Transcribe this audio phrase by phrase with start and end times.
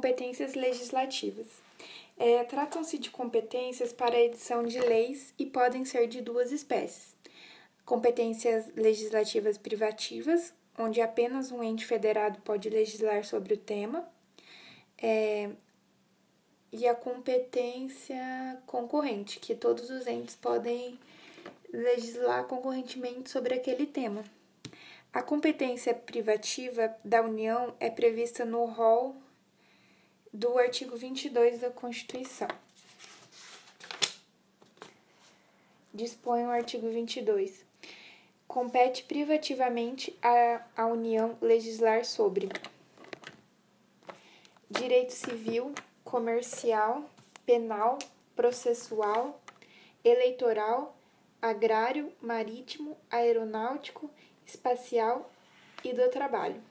[0.00, 1.46] Competências legislativas.
[2.16, 7.14] É, Tratam-se de competências para a edição de leis e podem ser de duas espécies:
[7.84, 14.08] competências legislativas privativas, onde apenas um ente federado pode legislar sobre o tema,
[14.96, 15.50] é,
[16.72, 20.98] e a competência concorrente, que todos os entes podem
[21.70, 24.24] legislar concorrentemente sobre aquele tema.
[25.12, 29.14] A competência privativa da União é prevista no rol
[30.32, 32.48] do artigo 22 da Constituição.
[35.92, 37.64] Dispõe o artigo 22.
[38.46, 42.48] Compete privativamente à, à União legislar sobre
[44.70, 45.74] direito civil,
[46.04, 47.04] comercial,
[47.44, 47.98] penal,
[48.36, 49.40] processual,
[50.04, 50.96] eleitoral,
[51.42, 54.08] agrário, marítimo, aeronáutico,
[54.46, 55.30] espacial
[55.82, 56.69] e do trabalho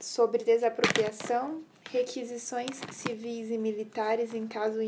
[0.00, 4.78] sobre desapropriação, requisições civis e militares em caso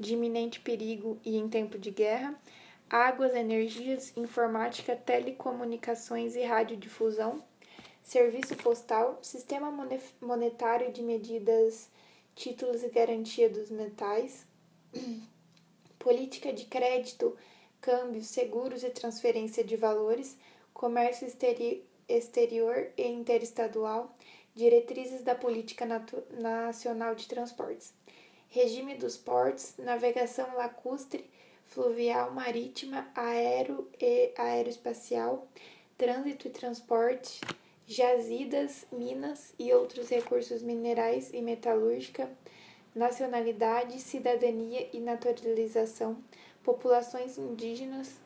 [0.00, 2.34] de iminente perigo e em tempo de guerra,
[2.88, 7.44] águas, energias, informática, telecomunicações e radiodifusão,
[8.02, 9.70] serviço postal, sistema
[10.20, 11.90] monetário de medidas,
[12.34, 14.46] títulos e garantia dos metais,
[15.98, 17.36] política de crédito,
[17.80, 20.36] câmbio, seguros e transferência de valores,
[20.72, 24.14] comércio exterior exterior e interestadual,
[24.54, 25.86] diretrizes da Política
[26.30, 27.94] Nacional de Transportes,
[28.48, 31.24] regime dos portos, navegação lacustre,
[31.66, 35.48] fluvial, marítima, aero e aeroespacial,
[35.96, 37.40] trânsito e transporte,
[37.86, 42.30] jazidas, minas e outros recursos minerais e metalúrgica,
[42.94, 46.18] nacionalidade, cidadania e naturalização,
[46.62, 48.20] populações indígenas,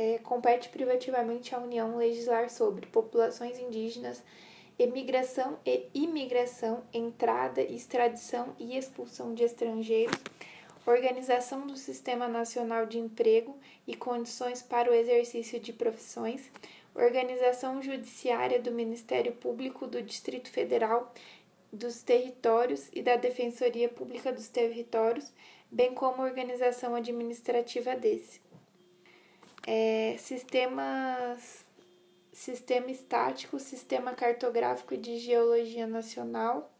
[0.00, 4.22] é, compete privativamente à União legislar sobre populações indígenas,
[4.78, 10.18] emigração e imigração, entrada, extradição e expulsão de estrangeiros,
[10.86, 16.50] organização do Sistema Nacional de Emprego e condições para o exercício de profissões,
[16.94, 21.12] organização judiciária do Ministério Público do Distrito Federal,
[21.70, 25.30] dos territórios e da Defensoria Pública dos Territórios,
[25.70, 28.40] bem como organização administrativa desse
[29.66, 31.64] é, sistemas,
[32.32, 36.70] sistema estático, sistema cartográfico de geologia nacional,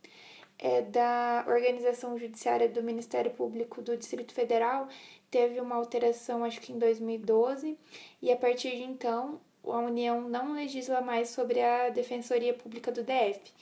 [0.59, 4.89] é, da Organização Judiciária do Ministério Público do Distrito Federal,
[5.31, 7.79] teve uma alteração, acho que em 2012,
[8.21, 13.03] e a partir de então a União não legisla mais sobre a Defensoria Pública do
[13.03, 13.53] DF.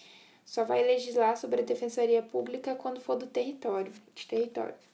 [0.44, 4.87] Só vai legislar sobre a Defensoria Pública quando for do território, de território.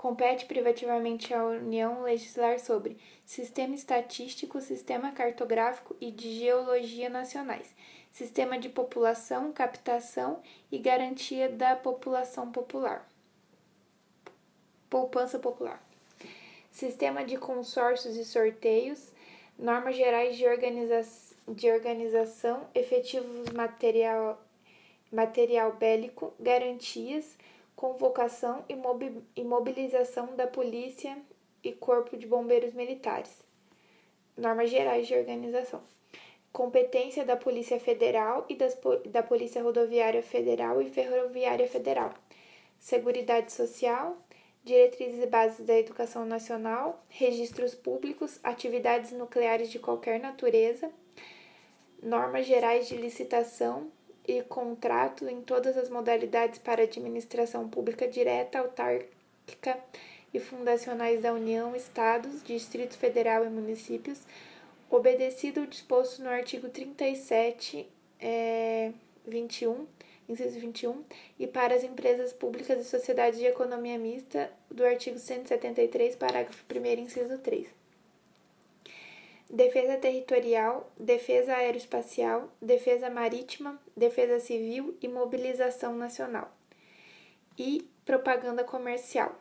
[0.00, 2.96] Compete privativamente à União legislar sobre
[3.26, 7.74] sistema estatístico, sistema cartográfico e de geologia nacionais,
[8.10, 10.40] sistema de população, captação
[10.72, 13.06] e garantia da população popular.
[14.88, 15.86] Poupança popular.
[16.70, 19.12] Sistema de consórcios e sorteios,
[19.58, 21.02] normas gerais de, organiza
[21.46, 24.42] de organização, efetivos material,
[25.12, 27.36] material bélico, garantias,
[27.80, 31.16] convocação e mobilização da Polícia
[31.64, 33.42] e Corpo de Bombeiros Militares.
[34.36, 35.80] Normas gerais de organização.
[36.52, 42.12] Competência da Polícia Federal e das, da Polícia Rodoviária Federal e Ferroviária Federal.
[42.78, 44.14] Seguridade Social,
[44.62, 50.92] diretrizes e bases da educação nacional, registros públicos, atividades nucleares de qualquer natureza,
[52.02, 53.90] normas gerais de licitação,
[54.30, 59.78] e contrato em todas as modalidades para administração pública direta, autárquica
[60.32, 64.20] e fundacionais da União, Estados, Distrito Federal e municípios,
[64.88, 67.88] obedecido o disposto no artigo 37,
[68.20, 68.92] é,
[69.26, 69.86] 21,
[70.28, 71.04] inciso 21,
[71.38, 77.00] e para as empresas públicas e sociedades de economia mista, do artigo 173, parágrafo 1,
[77.00, 77.79] inciso 3
[79.50, 86.50] defesa territorial, defesa aeroespacial, defesa marítima, defesa civil e mobilização nacional.
[87.58, 89.34] E propaganda comercial.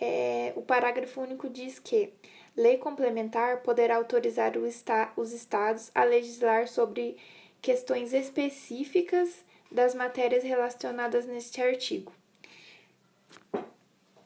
[0.00, 2.12] É, o parágrafo único diz que
[2.56, 7.16] lei complementar poderá autorizar esta, os estados a legislar sobre
[7.60, 12.12] questões específicas das matérias relacionadas neste artigo.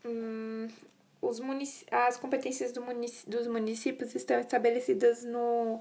[0.04, 0.68] Hum,
[1.22, 1.86] os munic...
[1.90, 3.22] as competências do munic...
[3.26, 5.80] dos municípios estão estabelecidas no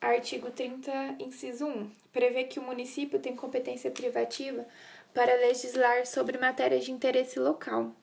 [0.00, 1.90] artigo 30, inciso 1.
[2.12, 4.66] Prevê que o município tem competência privativa
[5.14, 7.94] para legislar sobre matérias de interesse local.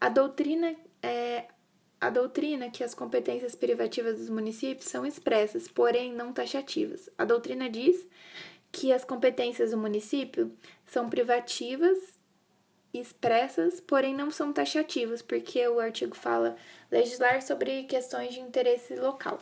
[0.00, 1.44] A doutrina é
[2.00, 7.10] a doutrina que as competências privativas dos municípios são expressas, porém não taxativas.
[7.18, 8.06] A doutrina diz
[8.72, 10.50] que as competências do município
[10.86, 11.98] são privativas,
[12.92, 16.56] expressas, porém não são taxativas, porque o artigo fala
[16.90, 19.38] legislar sobre questões de interesse local.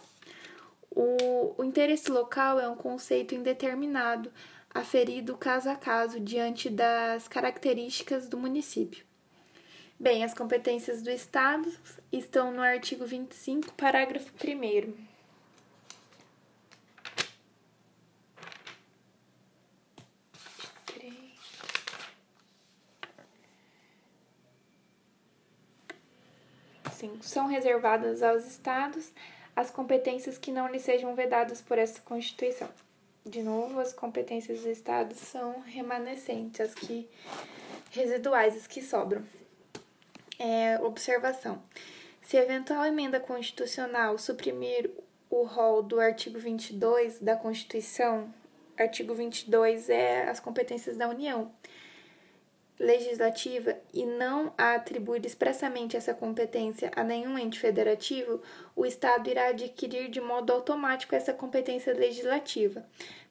[0.90, 4.32] O, o interesse local é um conceito indeterminado,
[4.74, 9.04] aferido caso a caso diante das características do município.
[9.98, 11.68] Bem, as competências do Estado
[12.12, 15.07] estão no artigo 25, parágrafo 1.
[27.28, 29.12] São reservadas aos estados
[29.54, 32.68] as competências que não lhes sejam vedadas por essa Constituição.
[33.26, 37.08] De novo, as competências do Estado são remanescentes, as que
[37.90, 39.22] residuais, as que sobram.
[40.38, 41.60] É, observação.
[42.22, 44.90] Se eventual emenda constitucional suprimir
[45.28, 48.32] o rol do artigo 22 da Constituição,
[48.78, 51.50] artigo 22 é as competências da União
[52.78, 58.40] legislativa e não a atribuir expressamente essa competência a nenhum ente federativo,
[58.76, 62.86] o Estado irá adquirir de modo automático essa competência legislativa,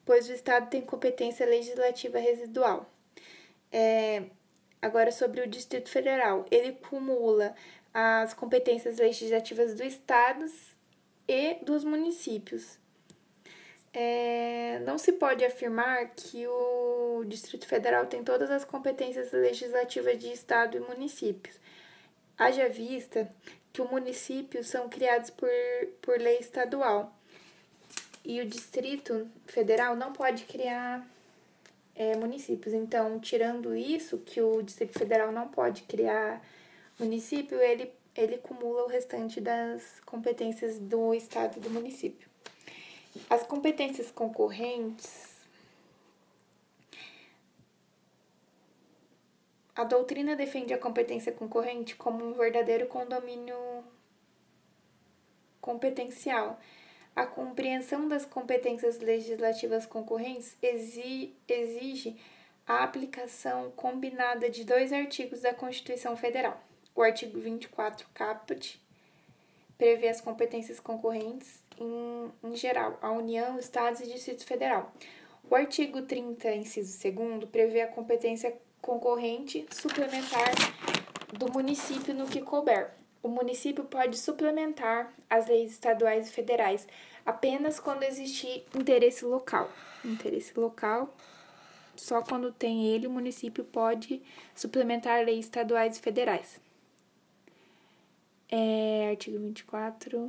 [0.06, 2.92] pois o Estado tem competência legislativa residual.
[3.72, 4.24] É,
[4.82, 7.56] Agora, sobre o Distrito Federal, ele cumula
[7.94, 10.76] as competências legislativas dos estados
[11.28, 12.78] e dos municípios.
[13.92, 20.32] É, não se pode afirmar que o Distrito Federal tem todas as competências legislativas de
[20.32, 21.56] estado e municípios.
[22.38, 23.30] Haja vista
[23.74, 25.50] que os municípios são criados por,
[26.02, 27.14] por lei estadual
[28.28, 31.08] e o Distrito Federal não pode criar
[31.96, 32.74] é, municípios.
[32.74, 36.46] Então, tirando isso, que o Distrito Federal não pode criar
[37.00, 42.28] município, ele, ele cumula o restante das competências do Estado e do município.
[43.30, 45.37] As competências concorrentes.
[49.78, 53.56] A doutrina defende a competência concorrente como um verdadeiro condomínio
[55.62, 56.60] competencial
[57.18, 62.16] a compreensão das competências legislativas concorrentes exige
[62.68, 66.62] a aplicação combinada de dois artigos da Constituição Federal.
[66.94, 68.80] O artigo 24 caput
[69.80, 74.94] prevê as competências concorrentes em, em geral, a União, Estados e Distrito Federal.
[75.50, 78.56] O artigo 30, inciso 2 prevê a competência
[78.88, 80.56] concorrente suplementar
[81.38, 82.98] do município no que couber
[83.28, 86.88] o município pode suplementar as leis estaduais e federais
[87.26, 89.70] apenas quando existir interesse local.
[90.06, 91.14] Interesse local,
[91.96, 94.22] só quando tem ele, o município pode
[94.56, 96.62] suplementar leis estaduais e federais.
[98.50, 100.28] É, artigo 24.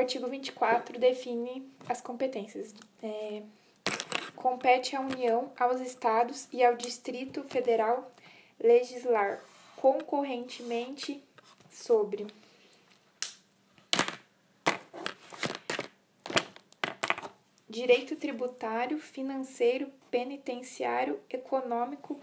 [0.00, 2.74] Artigo 24 define as competências.
[3.02, 3.42] É,
[4.34, 8.10] compete à União, aos Estados e ao Distrito Federal
[8.58, 9.44] legislar
[9.76, 11.22] concorrentemente
[11.70, 12.26] sobre.
[17.68, 22.20] Direito tributário, financeiro, penitenciário, econômico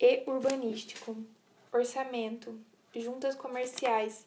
[0.00, 1.16] e urbanístico,
[1.72, 2.58] orçamento,
[2.92, 4.26] juntas comerciais,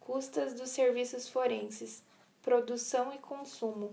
[0.00, 2.04] custas dos serviços forenses,
[2.46, 3.92] produção e consumo,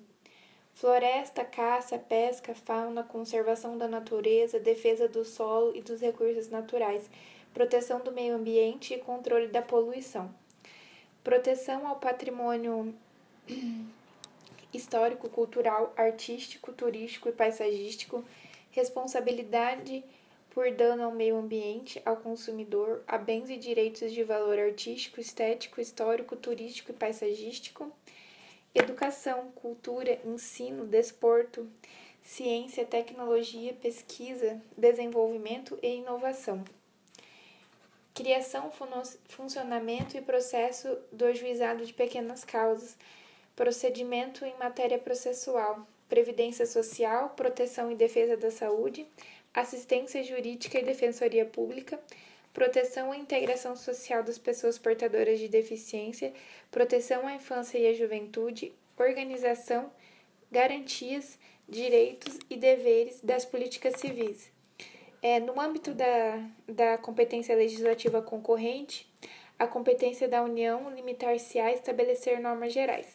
[0.75, 7.09] Floresta, caça, pesca, fauna, conservação da natureza, defesa do solo e dos recursos naturais,
[7.51, 10.31] proteção do meio ambiente e controle da poluição.
[11.23, 12.93] Proteção ao patrimônio
[14.71, 18.23] histórico, cultural, artístico, turístico e paisagístico,
[18.69, 20.03] responsabilidade
[20.51, 25.81] por dano ao meio ambiente, ao consumidor, a bens e direitos de valor artístico, estético,
[25.81, 27.91] histórico, turístico e paisagístico
[28.73, 31.69] educação, cultura, ensino, desporto,
[32.21, 36.63] ciência, tecnologia, pesquisa, desenvolvimento e inovação.
[38.13, 38.71] Criação,
[39.27, 42.95] funcionamento e processo do ajuizado de pequenas causas,
[43.55, 49.05] procedimento em matéria processual, previdência social, proteção e defesa da saúde,
[49.53, 51.99] assistência jurídica e defensoria pública,
[52.53, 56.31] proteção à integração social das pessoas portadoras de deficiência,
[56.69, 59.91] proteção à infância e à juventude, organização,
[60.51, 64.51] garantias, direitos e deveres das políticas civis.
[65.21, 69.09] É, no âmbito da, da competência legislativa concorrente,
[69.57, 73.07] a competência da União limitar-se-á a estabelecer normas gerais.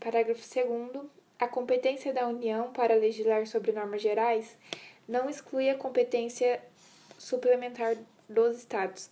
[0.00, 1.04] Parágrafo 2.
[1.38, 4.56] A competência da União para legislar sobre normas gerais
[5.06, 6.62] não exclui a competência
[7.18, 7.96] suplementar
[8.28, 9.10] dos Estados.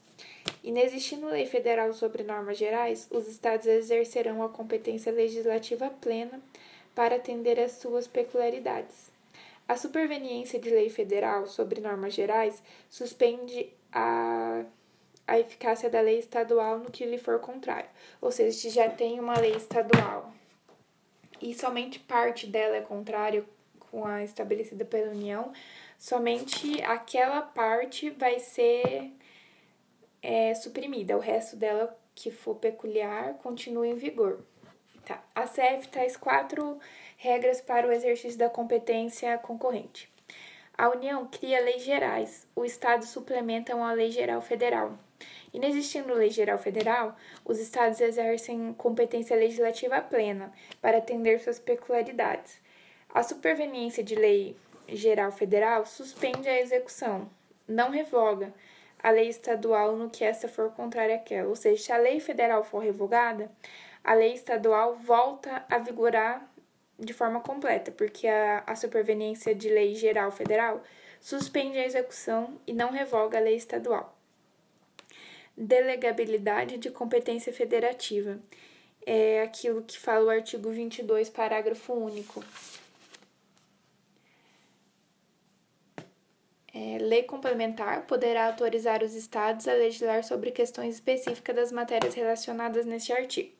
[0.62, 6.40] Inexistindo lei federal sobre normas gerais, os Estados exercerão a competência legislativa plena
[6.94, 9.10] para atender às suas peculiaridades.
[9.66, 14.64] A superveniência de lei federal sobre normas gerais suspende a,
[15.26, 17.88] a eficácia da lei estadual no que lhe for contrário.
[18.20, 20.32] Ou seja, se já tem uma lei estadual
[21.40, 23.44] e somente parte dela é contrária
[23.90, 25.52] com a estabelecida pela União,
[25.98, 29.12] somente aquela parte vai ser
[30.22, 34.40] é, suprimida, o resto dela que for peculiar continua em vigor.
[35.04, 35.22] Tá.
[35.34, 36.78] A CF traz quatro
[37.16, 40.10] regras para o exercício da competência concorrente.
[40.76, 44.98] A União cria leis gerais, o Estado suplementa uma lei geral federal.
[45.52, 52.60] Inexistindo lei geral federal, os Estados exercem competência legislativa plena para atender suas peculiaridades.
[53.12, 54.56] A superveniência de lei
[54.88, 57.28] geral federal suspende a execução,
[57.66, 58.54] não revoga
[59.02, 61.48] a lei estadual no que essa for contrária àquela.
[61.48, 63.50] Ou seja, se a lei federal for revogada,
[64.04, 66.48] a lei estadual volta a vigorar
[66.98, 70.82] de forma completa, porque a, a superveniência de lei geral federal
[71.20, 74.16] suspende a execução e não revoga a lei estadual.
[75.56, 78.38] Delegabilidade de competência federativa
[79.04, 82.44] é aquilo que fala o artigo 22, parágrafo único.
[86.72, 92.86] É, lei complementar poderá autorizar os estados a legislar sobre questões específicas das matérias relacionadas
[92.86, 93.50] neste artigo.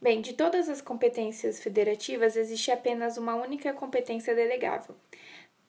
[0.00, 4.96] Bem, de todas as competências federativas, existe apenas uma única competência delegável.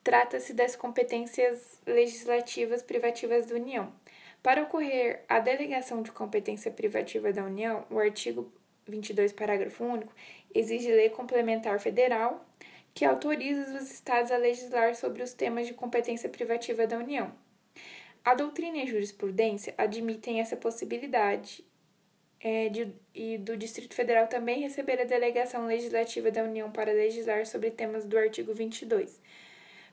[0.04, 3.94] Trata-se das competências legislativas privativas da União.
[4.42, 8.52] Para ocorrer a delegação de competência privativa da União, o artigo
[8.88, 10.14] 22, parágrafo único,
[10.54, 12.46] exige lei complementar federal
[12.94, 17.34] que autoriza os Estados a legislar sobre os temas de competência privativa da União.
[18.24, 21.66] A doutrina e a jurisprudência admitem essa possibilidade
[22.40, 27.46] é, de, e do Distrito Federal também receber a delegação legislativa da União para legislar
[27.46, 29.20] sobre temas do artigo 22,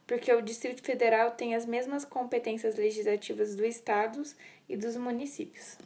[0.07, 4.37] porque o Distrito Federal tem as mesmas competências legislativas dos estados
[4.69, 5.79] e dos municípios.